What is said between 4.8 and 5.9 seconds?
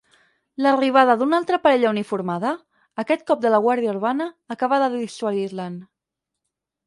de dissuadir-le'n.